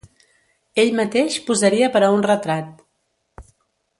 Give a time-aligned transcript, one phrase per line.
[0.83, 2.83] Ell mateix posaria per a un retrat.